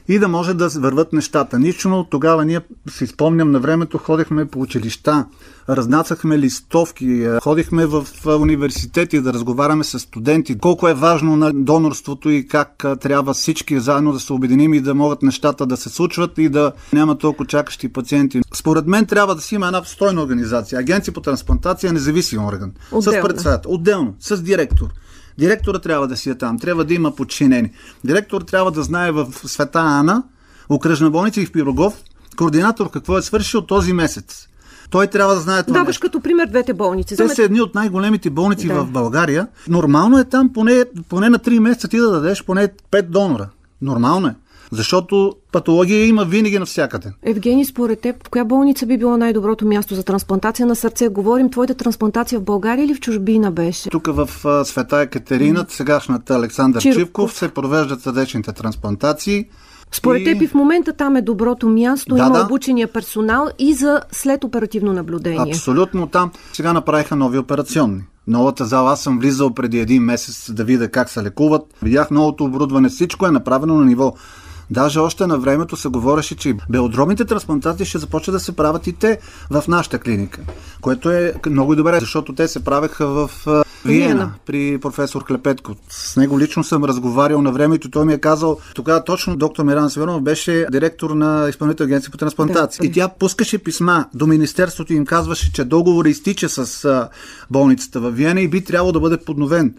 и 0.08 0.20
да 0.20 0.28
може 0.28 0.54
да 0.54 0.70
върват 0.70 1.14
нещата. 1.14 1.60
Лично 1.60 2.08
тогава 2.10 2.46
ние 2.46 2.62
си 2.90 3.08
спомням 3.08 3.52
на 3.52 3.60
времето 3.60 3.98
ходихме 3.98 4.46
по 4.46 4.60
училища, 4.62 5.26
разнасяхме 5.70 6.40
листовки, 6.40 7.06
е, 7.06 7.40
ходихме 7.40 7.86
в 7.86 8.08
университети 8.40 9.22
да 9.22 9.34
разговаряме 9.34 9.84
с 9.84 10.00
студенти, 10.00 10.58
колко 10.58 10.88
е 10.88 10.94
важно 10.94 11.36
на 11.36 11.52
донорството 11.54 12.30
и 12.30 12.48
как 12.48 12.84
е, 12.86 12.96
трябва 12.96 13.34
всички 13.34 13.80
заедно 13.80 14.14
да 14.14 14.20
се 14.20 14.34
обединим 14.34 14.74
и 14.74 14.82
да 14.82 14.96
могат 14.96 15.22
нещата 15.22 15.66
да 15.66 15.78
се 15.78 15.90
случват 15.90 16.38
и 16.38 16.50
да 16.50 16.72
няма 16.94 17.18
толкова 17.18 17.46
чакащи 17.46 17.94
пациенти. 17.94 18.42
Според 18.54 18.88
мен 18.88 19.06
трябва 19.06 19.36
да 19.36 19.42
си 19.42 19.56
има 19.56 19.66
една 19.66 19.84
стойна 19.84 20.22
организация. 20.22 20.80
Агенция 20.80 21.14
по 21.14 21.22
трансплантация 21.22 21.90
е 21.90 21.94
независим 21.94 22.46
орган. 22.46 22.72
Отделно. 22.92 23.20
С 23.20 23.28
председател. 23.28 23.72
Отделно. 23.72 24.16
С 24.20 24.42
директор. 24.42 24.88
Директора 25.38 25.80
трябва 25.80 26.08
да 26.08 26.18
си 26.18 26.30
е 26.30 26.36
там, 26.36 26.60
трябва 26.60 26.86
да 26.86 26.94
има 26.94 27.16
подчинени. 27.16 27.72
Директор 28.04 28.42
трябва 28.42 28.72
да 28.72 28.84
знае 28.84 29.12
в 29.12 29.28
Света 29.34 29.80
Ана, 29.80 30.24
окръжна 30.70 31.10
болница 31.10 31.42
и 31.42 31.46
в 31.46 31.52
Пирогов, 31.52 32.04
координатор 32.38 32.92
какво 32.92 33.18
е 33.18 33.22
свършил 33.22 33.62
този 33.62 33.94
месец. 33.94 34.48
Той 34.90 35.08
трябва 35.08 35.36
да 35.36 35.42
знае 35.42 35.64
това. 35.64 35.80
Даваш 35.80 35.98
като 35.98 36.20
пример 36.20 36.48
двете 36.48 36.74
болници. 36.74 37.16
Те 37.16 37.30
са 37.30 37.44
едни 37.44 37.62
от 37.62 37.76
най-големите 37.76 38.30
болници 38.30 38.68
да. 38.68 38.84
в 38.84 38.92
България. 38.92 39.48
Нормално 39.68 40.20
е 40.20 40.24
там 40.24 40.54
поне, 40.54 40.86
поне 41.10 41.30
на 41.30 41.40
3 41.40 41.60
месеца 41.60 41.88
ти 41.88 41.98
да 41.98 42.12
дадеш 42.12 42.44
поне 42.44 42.68
5 42.92 43.02
донора. 43.02 43.50
Нормално 43.82 44.28
е. 44.28 44.36
Защото 44.72 45.34
патология 45.52 46.06
има 46.06 46.26
винаги 46.26 46.60
навсякъде. 46.60 47.14
Евгений, 47.24 47.66
според 47.66 48.00
теб, 48.00 48.30
коя 48.30 48.46
болница 48.46 48.86
би 48.86 48.98
било 48.98 49.18
най-доброто 49.18 49.66
място 49.66 49.96
за 49.96 50.04
трансплантация 50.04 50.66
на 50.66 50.76
сърце? 50.76 51.08
Говорим, 51.08 51.50
твоята 51.50 51.74
трансплантация 51.74 52.40
в 52.40 52.44
България 52.44 52.86
или 52.86 52.94
в 52.94 53.00
чужбина 53.00 53.52
беше? 53.52 53.90
Тук 53.90 54.08
в 54.08 54.30
Света 54.66 54.98
Екатерина, 54.98 55.66
mm. 55.66 55.72
сегашната 55.72 56.36
Александър 56.36 56.82
Чирков. 56.82 57.02
Чивков, 57.02 57.34
се 57.34 57.50
провеждат 57.50 58.02
сърдечните 58.02 58.54
трансплантации. 58.54 59.46
Според 59.92 60.22
и... 60.22 60.26
теб 60.26 60.42
и 60.42 60.48
в 60.48 60.54
момента 60.54 60.94
там 60.94 61.16
е 61.16 61.22
доброто 61.22 61.70
място, 61.70 62.16
да, 62.16 62.26
има 62.26 62.38
да. 62.38 62.46
обучения 62.46 62.88
персонал 62.88 63.48
и 63.60 63.74
за 63.74 64.02
след 64.12 64.44
оперативно 64.44 64.94
наблюдение. 64.94 65.52
Абсолютно 65.54 66.08
там. 66.08 66.32
Сега 66.54 66.74
направиха 66.74 67.16
нови 67.16 67.38
операционни. 67.38 68.02
Новата 68.28 68.66
зала, 68.66 68.92
аз 68.92 69.02
съм 69.02 69.20
влизал 69.20 69.54
преди 69.54 69.80
един 69.80 70.04
месец 70.04 70.52
да 70.54 70.64
видя 70.64 70.92
как 70.92 71.10
се 71.10 71.24
лекуват. 71.24 71.62
Видях 71.82 72.12
новото 72.12 72.44
оборудване, 72.44 72.90
всичко 72.90 73.28
е 73.28 73.32
направено 73.32 73.76
на 73.76 73.86
ниво 73.86 74.14
Даже 74.70 75.00
още 75.00 75.28
на 75.28 75.38
времето 75.38 75.78
се 75.78 75.88
говореше, 75.88 76.36
че 76.36 76.54
белодробните 76.70 77.26
трансплантации 77.26 77.86
ще 77.86 77.98
започнат 77.98 78.36
да 78.36 78.40
се 78.40 78.56
правят 78.56 78.88
и 78.88 78.94
те 78.94 79.20
в 79.50 79.64
нашата 79.68 80.00
клиника, 80.00 80.42
което 80.82 81.12
е 81.12 81.34
много 81.50 81.76
добре, 81.76 82.00
защото 82.00 82.36
те 82.36 82.48
се 82.48 82.64
правеха 82.64 83.08
в 83.08 83.32
Виена 83.86 84.34
при 84.46 84.78
професор 84.78 85.26
Клепетко. 85.26 85.76
С 85.90 86.18
него 86.18 86.40
лично 86.40 86.64
съм 86.64 86.84
разговарял 86.84 87.42
на 87.42 87.52
времето. 87.52 87.92
Той 87.92 88.06
ми 88.06 88.14
е 88.14 88.18
казал, 88.18 88.60
тогава 88.76 89.04
точно 89.04 89.36
доктор 89.36 89.64
Миран 89.64 89.90
Северов 89.90 90.22
беше 90.22 90.66
директор 90.72 91.10
на 91.10 91.50
изпълнителна 91.50 91.88
агенция 91.88 92.12
по 92.12 92.18
трансплантация. 92.18 92.82
Да, 92.82 92.88
и 92.88 92.92
тя 92.92 93.10
пускаше 93.20 93.58
писма 93.58 94.06
до 94.14 94.28
Министерството 94.28 94.94
и 94.94 94.96
им 94.96 95.06
казваше, 95.06 95.54
че 95.54 95.64
договор 95.64 96.06
изтича 96.06 96.50
с 96.50 97.10
болницата 97.52 98.00
в 98.00 98.12
Виена 98.12 98.42
и 98.42 98.48
би 98.48 98.64
трябвало 98.64 98.92
да 98.92 99.00
бъде 99.00 99.18
подновен. 99.18 99.76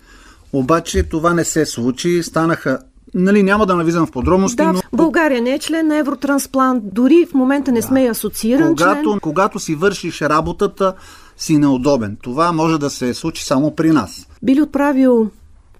Обаче 0.53 1.03
това 1.03 1.35
не 1.35 1.45
се 1.45 1.67
случи. 1.67 2.23
Станаха 2.23 2.79
Нали, 3.15 3.43
няма 3.43 3.67
да 3.67 3.77
навизам 3.77 4.07
в 4.07 4.11
подробности. 4.11 4.57
Да, 4.57 4.73
но... 4.73 4.81
България 4.93 5.43
не 5.43 5.51
е 5.51 5.59
член 5.59 5.87
на 5.87 5.97
Евротрансплант. 5.97 6.83
Дори 6.95 7.27
в 7.31 7.35
момента 7.35 7.73
не 7.73 7.81
да. 7.81 7.87
сме 7.87 8.09
асоцииран 8.09 8.69
когато, 8.69 9.03
член. 9.03 9.21
Когато 9.21 9.59
си 9.59 9.75
вършиш 9.75 10.23
работата, 10.23 10.95
си 11.37 11.59
неудобен. 11.59 12.17
Това 12.23 12.53
може 12.53 12.79
да 12.79 12.91
се 12.91 13.15
случи 13.15 13.45
само 13.45 13.75
при 13.75 13.91
нас. 13.91 14.27
Би 14.43 14.55
ли 14.55 14.63
отправил 14.63 15.31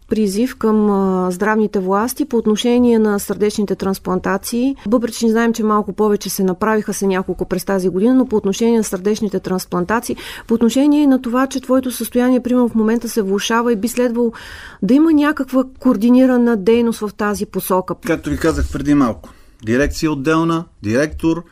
призив 0.09 0.57
към 0.57 1.31
здравните 1.31 1.79
власти 1.79 2.25
по 2.25 2.37
отношение 2.37 2.99
на 2.99 3.19
сърдечните 3.19 3.75
трансплантации. 3.75 4.77
Въпреки, 4.87 5.19
че 5.19 5.29
знаем, 5.29 5.53
че 5.53 5.63
малко 5.63 5.93
повече 5.93 6.31
се 6.31 6.45
направиха 6.45 6.95
се 6.95 7.07
няколко 7.07 7.45
през 7.45 7.65
тази 7.65 7.89
година, 7.89 8.15
но 8.15 8.27
по 8.27 8.37
отношение 8.37 8.79
на 8.79 8.85
сърдечните 8.85 9.41
трансплантации, 9.41 10.17
по 10.47 10.55
отношение 10.55 11.07
на 11.07 11.23
това, 11.23 11.47
че 11.47 11.61
твоето 11.61 11.91
състояние, 11.91 12.41
примерно 12.41 12.69
в 12.69 12.75
момента 12.75 13.09
се 13.09 13.23
влушава 13.23 13.73
и 13.73 13.77
би 13.77 13.89
следвало 13.89 14.33
да 14.83 14.95
има 14.95 15.13
някаква 15.13 15.65
координирана 15.79 16.57
дейност 16.57 17.01
в 17.01 17.11
тази 17.17 17.47
посока. 17.47 17.95
Както 18.07 18.31
ви 18.31 18.39
казах 18.39 18.73
преди 18.73 18.95
малко, 18.95 19.29
дирекция 19.65 20.13
отделна, 20.13 20.65
директор, 20.83 21.43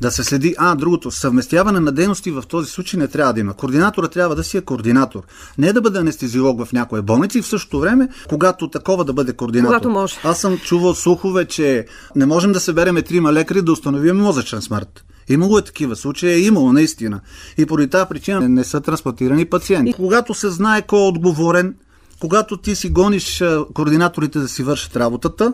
да 0.00 0.10
се 0.10 0.24
следи. 0.24 0.54
А, 0.58 0.74
другото, 0.74 1.10
съвместяване 1.10 1.80
на 1.80 1.92
дейности 1.92 2.30
в 2.30 2.44
този 2.48 2.70
случай 2.70 3.00
не 3.00 3.08
трябва 3.08 3.32
да 3.32 3.40
има. 3.40 3.54
Координатора 3.54 4.08
трябва 4.08 4.36
да 4.36 4.44
си 4.44 4.56
е 4.56 4.60
координатор. 4.60 5.22
Не 5.58 5.72
да 5.72 5.80
бъде 5.80 5.98
анестезиолог 5.98 6.64
в 6.64 6.72
някоя 6.72 7.02
болница 7.02 7.38
и 7.38 7.42
в 7.42 7.46
същото 7.46 7.80
време, 7.80 8.08
когато 8.28 8.70
такова 8.70 9.04
да 9.04 9.12
бъде 9.12 9.32
координатор. 9.32 9.74
Когато 9.74 9.90
може. 9.90 10.14
Аз 10.24 10.40
съм 10.40 10.58
чувал 10.58 10.94
слухове, 10.94 11.44
че 11.44 11.86
не 12.16 12.26
можем 12.26 12.52
да 12.52 12.60
събереме 12.60 13.02
трима 13.02 13.32
лекари 13.32 13.62
да 13.62 13.72
установим 13.72 14.16
мозъчен 14.16 14.62
смърт. 14.62 15.04
Имало 15.28 15.58
е 15.58 15.62
такива 15.62 15.96
случаи, 15.96 16.30
е 16.30 16.38
имало 16.38 16.72
наистина. 16.72 17.20
И 17.58 17.66
поради 17.66 17.90
тази 17.90 18.08
причина 18.08 18.48
не 18.48 18.64
са 18.64 18.80
трансплантирани 18.80 19.44
пациенти. 19.44 19.90
И 19.90 19.92
когато 19.92 20.34
се 20.34 20.50
знае 20.50 20.82
кой 20.82 21.00
е 21.00 21.08
отговорен, 21.08 21.74
когато 22.20 22.56
ти 22.56 22.76
си 22.76 22.88
гониш 22.88 23.44
координаторите 23.74 24.38
да 24.38 24.48
си 24.48 24.62
вършат 24.62 24.96
работата, 24.96 25.52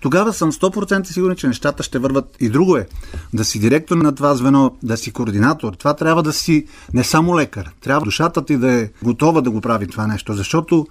тогава 0.00 0.32
съм 0.32 0.52
100% 0.52 1.04
сигурен, 1.04 1.36
че 1.36 1.46
нещата 1.46 1.82
ще 1.82 1.98
върват. 1.98 2.36
И 2.40 2.48
друго 2.48 2.76
е, 2.76 2.86
да 3.32 3.44
си 3.44 3.58
директор 3.58 3.96
на 3.96 4.14
това 4.14 4.34
звено, 4.34 4.76
да 4.82 4.96
си 4.96 5.12
координатор, 5.12 5.72
това 5.72 5.94
трябва 5.94 6.22
да 6.22 6.32
си 6.32 6.66
не 6.94 7.04
само 7.04 7.36
лекар. 7.36 7.70
Трябва 7.80 8.04
душата 8.04 8.44
ти 8.44 8.56
да 8.56 8.72
е 8.72 8.88
готова 9.02 9.40
да 9.40 9.50
го 9.50 9.60
прави 9.60 9.86
това 9.86 10.06
нещо, 10.06 10.32
защото 10.32 10.86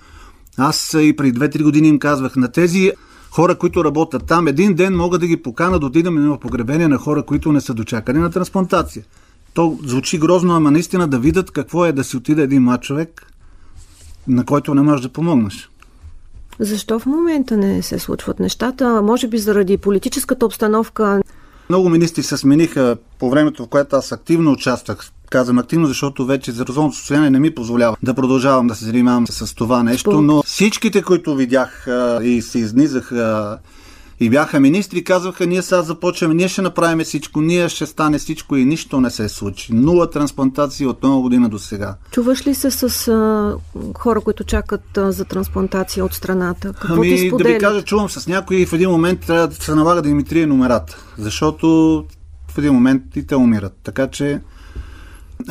аз 0.58 0.96
и 1.00 1.16
преди 1.16 1.40
2-3 1.40 1.64
години 1.64 1.88
им 1.88 2.00
казвах 2.00 2.36
на 2.36 2.52
тези 2.52 2.92
хора, 3.32 3.56
които 3.56 3.86
работят 3.86 4.26
там, 4.26 4.48
един 4.48 4.74
ден 4.74 4.96
мога 4.96 5.20
да 5.20 5.28
ги 5.28 5.38
покана 5.38 5.80
да 5.80 5.86
отидем 5.86 6.16
на 6.16 6.40
погребение 6.40 6.88
на 6.88 6.98
хора, 6.98 7.24
които 7.24 7.52
не 7.52 7.62
са 7.62 7.74
дочакани 7.74 8.20
на 8.20 8.32
трансплантация. 8.32 9.04
То 9.54 9.80
звучи 9.84 10.18
грозно, 10.18 10.56
ама 10.56 10.72
наистина 10.72 11.08
да 11.08 11.20
видят 11.20 11.52
какво 11.52 11.86
е 11.86 11.92
да 11.92 12.04
си 12.04 12.18
отиде 12.18 12.42
един 12.42 12.64
млад 12.64 12.82
човек, 12.82 13.34
на 14.28 14.46
който 14.46 14.76
не 14.76 14.82
можеш 14.82 15.02
да 15.02 15.10
помогнеш. 15.10 15.70
Защо 16.60 17.00
в 17.00 17.06
момента 17.06 17.58
не 17.58 17.82
се 17.82 18.00
случват 18.00 18.40
нещата? 18.40 19.02
Може 19.02 19.28
би 19.28 19.38
заради 19.38 19.78
политическата 19.78 20.46
обстановка. 20.46 21.22
Много 21.70 21.90
министри 21.90 22.24
се 22.24 22.38
смениха 22.38 22.98
по 23.20 23.30
времето, 23.30 23.66
в 23.66 23.68
което 23.68 23.96
аз 23.96 24.12
активно 24.12 24.52
участвах. 24.52 25.12
Казвам 25.30 25.58
активно, 25.58 25.88
защото 25.88 26.26
вече 26.26 26.52
здравословното 26.52 26.98
състояние 26.98 27.30
не 27.30 27.40
ми 27.40 27.56
позволява 27.56 27.98
да 28.04 28.14
продължавам 28.14 28.68
да 28.68 28.76
се 28.76 28.86
занимавам 28.86 29.28
с 29.28 29.56
това 29.56 29.84
нещо, 29.84 30.22
но 30.22 30.44
всичките, 30.44 31.02
които 31.02 31.36
видях 31.36 31.88
и 32.22 32.42
се 32.42 32.60
изнизах 32.60 33.12
и 34.20 34.30
бяха 34.30 34.60
министри, 34.60 35.04
казваха, 35.04 35.46
ние 35.46 35.62
сега 35.62 35.82
започваме, 35.82 36.34
ние 36.34 36.48
ще 36.48 36.62
направим 36.62 37.06
всичко, 37.06 37.42
ние 37.42 37.70
ще 37.70 37.86
стане 37.86 38.18
всичко 38.18 38.56
и 38.56 38.66
нищо 38.66 39.02
не 39.02 39.10
се 39.10 39.30
случи. 39.30 39.74
Нула 39.74 40.10
трансплантации 40.10 40.86
от 40.86 41.04
много 41.04 41.22
година 41.22 41.50
до 41.50 41.60
сега. 41.60 41.96
Чуваш 42.12 42.48
ли 42.48 42.56
се 42.56 42.72
с 42.72 43.08
а, 43.08 43.56
хора, 43.98 44.22
които 44.22 44.44
чакат 44.44 44.98
а, 44.98 45.12
за 45.12 45.26
трансплантация 45.26 46.06
от 46.06 46.14
страната? 46.14 46.74
Какво 46.74 46.94
ами, 46.94 47.16
ти 47.16 47.32
да 47.38 47.44
ви 47.44 47.58
кажа, 47.58 47.82
чувам 47.82 48.10
с 48.10 48.28
някои 48.28 48.58
и 48.62 48.66
в 48.66 48.74
един 48.74 48.90
момент 48.90 49.20
трябва 49.20 49.48
да 49.48 49.56
се 49.56 49.76
налага 49.76 50.02
да 50.02 50.10
им 50.10 50.26
трие 50.26 50.46
номерата, 50.46 50.98
защото 51.18 51.68
в 52.48 52.58
един 52.58 52.74
момент 52.74 53.04
и 53.16 53.28
те 53.28 53.36
умират. 53.36 53.74
Така 53.84 54.08
че 54.08 54.42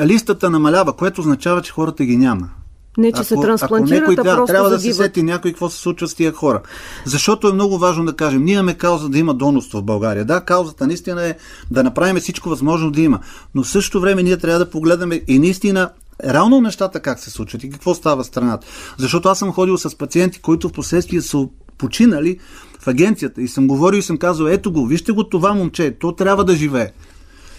листата 0.05 0.51
намалява, 0.51 0.93
което 0.93 1.21
означава, 1.21 1.63
че 1.63 1.73
хората 1.73 2.05
ги 2.05 2.17
няма. 2.17 2.51
Не, 2.99 3.13
че 3.13 3.21
ако, 3.21 3.25
се 3.25 3.35
трансплантират, 3.35 4.03
ако 4.03 4.11
някой, 4.11 4.25
да, 4.25 4.37
просто 4.37 4.53
трябва 4.53 4.71
да 4.71 4.81
се 4.81 4.93
сети 4.93 5.23
някой 5.23 5.51
какво 5.51 5.71
се 5.71 5.79
случва 5.79 6.09
с 6.09 6.15
тия 6.15 6.33
хора. 6.33 6.63
Защото 7.05 7.49
е 7.49 7.53
много 7.53 7.79
важно 7.79 8.05
да 8.05 8.17
кажем, 8.17 8.45
ние 8.45 8.55
имаме 8.55 8.75
кауза 8.75 9.09
да 9.09 9.19
има 9.19 9.35
донорство 9.35 9.79
в 9.79 9.83
България. 9.83 10.25
Да, 10.25 10.41
каузата 10.41 10.87
наистина 10.87 11.25
е 11.25 11.35
да 11.71 11.83
направим 11.83 12.17
всичко 12.17 12.49
възможно 12.49 12.91
да 12.91 13.01
има. 13.01 13.21
Но 13.55 13.63
в 13.63 13.69
същото 13.69 14.01
време 14.01 14.23
ние 14.23 14.37
трябва 14.37 14.59
да 14.59 14.71
погледаме 14.71 15.23
и 15.29 15.39
наистина 15.39 15.91
реално 16.25 16.61
нещата 16.61 17.01
как 17.01 17.19
се 17.19 17.31
случват 17.31 17.65
и 17.65 17.71
какво 17.71 17.95
става 17.95 18.23
в 18.23 18.27
страната. 18.27 18.67
Защото 18.99 19.29
аз 19.29 19.39
съм 19.39 19.53
ходил 19.53 19.79
с 19.79 19.99
пациенти, 19.99 20.41
които 20.41 20.69
в 20.69 20.73
последствие 20.73 21.21
са 21.21 21.47
починали 21.79 22.39
в 22.81 22.89
агенцията 22.89 23.43
и 23.43 23.49
съм 23.49 23.67
говорил 23.67 23.99
и 23.99 24.03
съм 24.03 24.17
казал, 24.17 24.47
ето 24.47 24.73
го, 24.73 24.87
вижте 24.87 25.13
го 25.13 25.25
това 25.25 25.55
момче, 25.55 25.97
то 26.01 26.13
трябва 26.13 26.45
да 26.45 26.57
живее. 26.57 26.91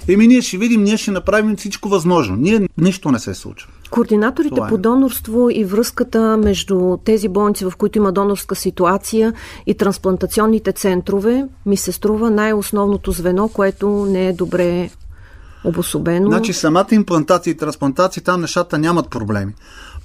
Еми 0.07 0.27
ние 0.27 0.41
ще 0.41 0.57
видим, 0.57 0.83
ние 0.83 0.97
ще 0.97 1.11
направим 1.11 1.55
всичко 1.55 1.89
възможно. 1.89 2.35
Ние 2.35 2.67
нищо 2.77 3.11
не 3.11 3.19
се 3.19 3.33
случва. 3.33 3.69
Координаторите 3.91 4.61
е. 4.65 4.69
по 4.69 4.77
донорство 4.77 5.49
и 5.49 5.63
връзката 5.63 6.37
между 6.37 6.97
тези 7.05 7.27
болници, 7.27 7.65
в 7.65 7.73
които 7.77 7.97
има 7.97 8.11
донорска 8.11 8.55
ситуация 8.55 9.33
и 9.65 9.73
трансплантационните 9.73 10.71
центрове, 10.71 11.45
ми 11.65 11.77
се 11.77 11.91
струва 11.91 12.31
най-основното 12.31 13.11
звено, 13.11 13.47
което 13.47 13.89
не 14.09 14.27
е 14.27 14.33
добре 14.33 14.89
обособено. 15.63 16.27
Значи 16.27 16.53
самата 16.53 16.87
имплантация 16.91 17.51
и 17.51 17.57
трансплантация, 17.57 18.23
там 18.23 18.41
нещата 18.41 18.77
нямат 18.77 19.09
проблеми. 19.09 19.53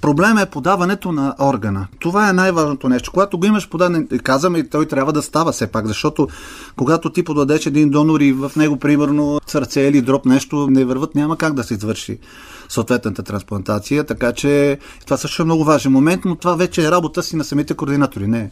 Проблема 0.02 0.42
е 0.42 0.50
подаването 0.50 1.12
на 1.12 1.34
органа. 1.40 1.86
Това 2.00 2.28
е 2.28 2.32
най-важното 2.32 2.88
нещо. 2.88 3.10
Когато 3.10 3.38
го 3.38 3.46
имаш 3.46 3.68
подаден, 3.68 4.08
казваме, 4.22 4.58
и 4.58 4.68
той 4.68 4.86
трябва 4.86 5.12
да 5.12 5.22
става 5.22 5.52
все 5.52 5.66
пак, 5.66 5.86
защото 5.86 6.28
когато 6.76 7.10
ти 7.10 7.22
подадеш 7.22 7.66
един 7.66 7.90
донор 7.90 8.20
и 8.20 8.32
в 8.32 8.52
него, 8.56 8.76
примерно, 8.76 9.40
сърце 9.46 9.80
или 9.80 10.02
дроп 10.02 10.26
нещо 10.26 10.66
не 10.70 10.84
върват, 10.84 11.14
няма 11.14 11.36
как 11.36 11.54
да 11.54 11.64
се 11.64 11.74
извърши 11.74 12.18
съответната 12.68 13.22
трансплантация, 13.22 14.04
така 14.04 14.32
че 14.32 14.78
това 15.04 15.16
също 15.16 15.42
е 15.42 15.44
много 15.44 15.64
важен 15.64 15.92
момент, 15.92 16.24
но 16.24 16.36
това 16.36 16.54
вече 16.54 16.86
е 16.86 16.90
работа 16.90 17.22
си 17.22 17.36
на 17.36 17.44
самите 17.44 17.74
координатори. 17.74 18.26
Не. 18.26 18.50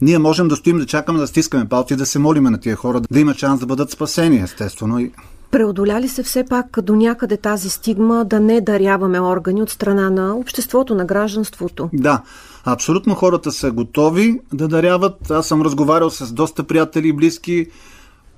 Ние 0.00 0.18
можем 0.18 0.48
да 0.48 0.56
стоим 0.56 0.78
да 0.78 0.86
чакаме 0.86 1.18
да 1.18 1.26
стискаме 1.26 1.68
палци, 1.68 1.96
да 1.96 2.06
се 2.06 2.18
молиме 2.18 2.50
на 2.50 2.58
тия 2.58 2.76
хора, 2.76 3.00
да 3.10 3.20
има 3.20 3.34
шанс 3.34 3.60
да 3.60 3.66
бъдат 3.66 3.90
спасени, 3.90 4.36
естествено. 4.36 5.08
Преодоляли 5.50 6.08
се 6.08 6.22
все 6.22 6.44
пак 6.44 6.80
до 6.82 6.96
някъде 6.96 7.36
тази 7.36 7.70
стигма 7.70 8.24
да 8.24 8.40
не 8.40 8.60
даряваме 8.60 9.20
органи 9.20 9.62
от 9.62 9.70
страна 9.70 10.10
на 10.10 10.36
обществото, 10.36 10.94
на 10.94 11.04
гражданството? 11.04 11.90
Да, 11.92 12.22
абсолютно 12.64 13.14
хората 13.14 13.52
са 13.52 13.70
готови 13.70 14.40
да 14.52 14.68
даряват. 14.68 15.30
Аз 15.30 15.46
съм 15.46 15.62
разговарял 15.62 16.10
с 16.10 16.32
доста 16.32 16.64
приятели 16.64 17.08
и 17.08 17.12
близки. 17.12 17.66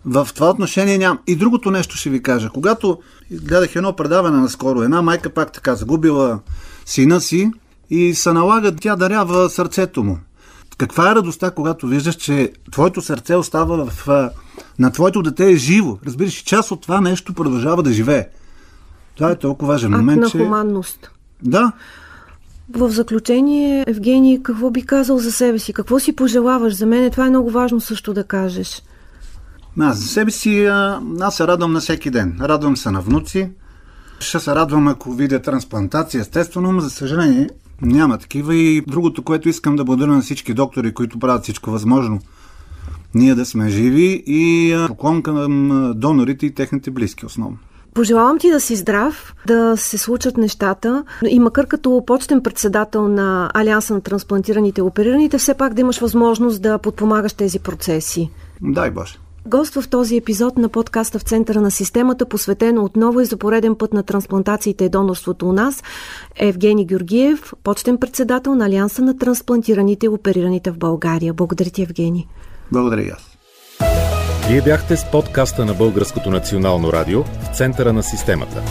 В 0.04 0.28
това 0.34 0.50
отношение 0.50 0.98
нямам. 0.98 1.18
И 1.26 1.36
другото 1.36 1.70
нещо 1.70 1.96
ще 1.96 2.10
ви 2.10 2.22
кажа. 2.22 2.50
Когато 2.54 2.98
гледах 3.30 3.76
едно 3.76 3.92
предаване 3.92 4.36
наскоро, 4.36 4.82
една 4.82 5.02
майка 5.02 5.30
пак 5.30 5.52
така 5.52 5.74
загубила 5.74 6.40
сина 6.86 7.20
си 7.20 7.50
и 7.90 8.14
се 8.14 8.32
налага 8.32 8.76
тя 8.76 8.96
дарява 8.96 9.50
сърцето 9.50 10.04
му. 10.04 10.18
Каква 10.78 11.10
е 11.10 11.14
радостта, 11.14 11.50
когато 11.50 11.86
виждаш, 11.86 12.14
че 12.14 12.52
твоето 12.72 13.02
сърце 13.02 13.36
остава 13.36 13.84
в, 13.84 14.08
на 14.78 14.92
твоето 14.92 15.22
дете 15.22 15.50
е 15.50 15.56
живо? 15.56 15.98
Разбираш, 16.06 16.34
част 16.34 16.70
от 16.70 16.80
това 16.80 17.00
нещо 17.00 17.34
продължава 17.34 17.82
да 17.82 17.92
живее. 17.92 18.28
Това 19.16 19.30
е 19.30 19.38
толкова 19.38 19.72
важен 19.72 19.94
Акт 19.94 20.00
момент, 20.00 20.20
на 20.20 20.30
че... 20.30 20.38
хуманност. 20.38 21.10
Да. 21.42 21.72
В 22.74 22.90
заключение, 22.90 23.84
Евгений, 23.86 24.42
какво 24.42 24.70
би 24.70 24.82
казал 24.82 25.18
за 25.18 25.32
себе 25.32 25.58
си? 25.58 25.72
Какво 25.72 25.98
си 25.98 26.16
пожелаваш? 26.16 26.74
За 26.74 26.86
мен 26.86 27.10
това 27.10 27.26
е 27.26 27.30
много 27.30 27.50
важно 27.50 27.80
също 27.80 28.14
да 28.14 28.24
кажеш. 28.24 28.82
Аз 29.80 29.98
за 29.98 30.06
себе 30.06 30.30
си, 30.30 30.64
аз 31.20 31.36
се 31.36 31.46
радвам 31.46 31.72
на 31.72 31.80
всеки 31.80 32.10
ден. 32.10 32.38
Радвам 32.40 32.76
се 32.76 32.90
на 32.90 33.00
внуци. 33.00 33.50
Ще 34.20 34.38
се 34.38 34.54
радвам, 34.54 34.88
ако 34.88 35.12
видя 35.12 35.42
трансплантация, 35.42 36.20
естествено, 36.20 36.72
но 36.72 36.80
за 36.80 36.90
съжаление 36.90 37.48
няма 37.82 38.18
такива. 38.18 38.54
И 38.54 38.80
другото, 38.80 39.22
което 39.22 39.48
искам 39.48 39.76
да 39.76 39.84
благодаря 39.84 40.12
на 40.12 40.20
всички 40.20 40.54
доктори, 40.54 40.94
които 40.94 41.18
правят 41.18 41.42
всичко 41.42 41.70
възможно, 41.70 42.20
ние 43.14 43.34
да 43.34 43.46
сме 43.46 43.68
живи 43.68 44.22
и 44.26 44.74
поклон 44.86 45.22
към 45.22 45.92
донорите 45.96 46.46
и 46.46 46.54
техните 46.54 46.90
близки 46.90 47.26
основно. 47.26 47.58
Пожелавам 47.94 48.38
ти 48.38 48.50
да 48.50 48.60
си 48.60 48.76
здрав, 48.76 49.34
да 49.46 49.76
се 49.76 49.98
случат 49.98 50.36
нещата 50.36 51.04
и 51.28 51.40
макар 51.40 51.66
като 51.66 52.02
почетен 52.06 52.42
председател 52.42 53.08
на 53.08 53.50
Алианса 53.54 53.94
на 53.94 54.00
трансплантираните 54.00 54.80
и 54.80 54.82
оперираните, 54.82 55.38
все 55.38 55.54
пак 55.54 55.74
да 55.74 55.80
имаш 55.80 55.98
възможност 55.98 56.62
да 56.62 56.78
подпомагаш 56.78 57.32
тези 57.32 57.58
процеси. 57.58 58.30
Дай 58.62 58.90
Боже. 58.90 59.18
Гост 59.48 59.74
в 59.74 59.88
този 59.88 60.16
епизод 60.16 60.58
на 60.58 60.68
подкаста 60.68 61.18
в 61.18 61.22
центъра 61.22 61.60
на 61.60 61.70
системата, 61.70 62.26
посветено 62.26 62.84
отново 62.84 63.20
и 63.20 63.24
за 63.24 63.36
пореден 63.36 63.74
път 63.74 63.92
на 63.92 64.02
трансплантациите 64.02 64.84
и 64.84 64.88
донорството 64.88 65.48
у 65.48 65.52
нас, 65.52 65.82
е 66.36 66.48
Евгений 66.48 66.84
Георгиев, 66.84 67.52
почетен 67.64 67.98
председател 67.98 68.54
на 68.54 68.66
Алианса 68.66 69.02
на 69.02 69.18
трансплантираните 69.18 70.06
и 70.06 70.08
оперираните 70.08 70.70
в 70.70 70.78
България. 70.78 71.34
Благодаря 71.34 71.70
ти, 71.70 71.82
Евгений. 71.82 72.26
Благодаря 72.72 73.02
и 73.02 73.08
аз. 73.08 73.38
Вие 74.48 74.62
бяхте 74.62 74.96
с 74.96 75.10
подкаста 75.10 75.64
на 75.64 75.74
Българското 75.74 76.30
национално 76.30 76.92
радио 76.92 77.22
в 77.22 77.56
центъра 77.56 77.92
на 77.92 78.02
системата. 78.02 78.62